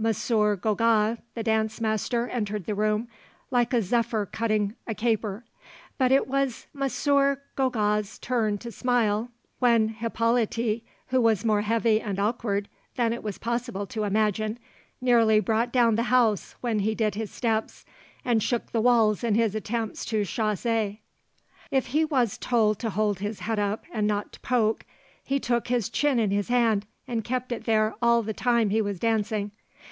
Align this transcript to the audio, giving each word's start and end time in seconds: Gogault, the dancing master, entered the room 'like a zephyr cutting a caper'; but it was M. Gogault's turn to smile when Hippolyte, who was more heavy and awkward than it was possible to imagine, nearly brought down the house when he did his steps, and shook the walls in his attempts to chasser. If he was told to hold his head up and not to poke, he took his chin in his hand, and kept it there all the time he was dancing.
Gogault, 0.00 1.18
the 1.34 1.42
dancing 1.42 1.82
master, 1.82 2.28
entered 2.28 2.66
the 2.66 2.76
room 2.76 3.08
'like 3.50 3.74
a 3.74 3.82
zephyr 3.82 4.26
cutting 4.26 4.76
a 4.86 4.94
caper'; 4.94 5.44
but 5.98 6.12
it 6.12 6.28
was 6.28 6.68
M. 6.72 6.88
Gogault's 7.56 8.20
turn 8.20 8.58
to 8.58 8.70
smile 8.70 9.28
when 9.58 9.88
Hippolyte, 9.88 10.84
who 11.08 11.20
was 11.20 11.44
more 11.44 11.62
heavy 11.62 12.00
and 12.00 12.20
awkward 12.20 12.68
than 12.94 13.12
it 13.12 13.24
was 13.24 13.38
possible 13.38 13.86
to 13.88 14.04
imagine, 14.04 14.60
nearly 15.00 15.40
brought 15.40 15.72
down 15.72 15.96
the 15.96 16.04
house 16.04 16.54
when 16.60 16.78
he 16.78 16.94
did 16.94 17.16
his 17.16 17.32
steps, 17.32 17.84
and 18.24 18.40
shook 18.40 18.70
the 18.70 18.80
walls 18.80 19.24
in 19.24 19.34
his 19.34 19.56
attempts 19.56 20.04
to 20.04 20.24
chasser. 20.24 20.98
If 21.72 21.86
he 21.86 22.04
was 22.04 22.38
told 22.38 22.78
to 22.78 22.90
hold 22.90 23.18
his 23.18 23.40
head 23.40 23.58
up 23.58 23.82
and 23.92 24.06
not 24.06 24.30
to 24.34 24.40
poke, 24.40 24.84
he 25.24 25.40
took 25.40 25.66
his 25.66 25.88
chin 25.88 26.20
in 26.20 26.30
his 26.30 26.46
hand, 26.50 26.86
and 27.08 27.24
kept 27.24 27.50
it 27.50 27.64
there 27.64 27.96
all 28.00 28.22
the 28.22 28.32
time 28.32 28.70
he 28.70 28.80
was 28.80 29.00
dancing. 29.00 29.50